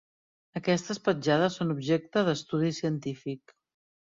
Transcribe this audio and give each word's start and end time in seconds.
Aquestes 0.59 0.99
petjades 1.07 1.57
són 1.61 1.75
objecte 1.75 2.25
d'estudi 2.31 2.73
científic. 2.79 3.55